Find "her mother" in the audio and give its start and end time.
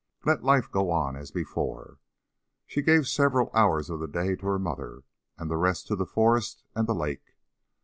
4.47-5.03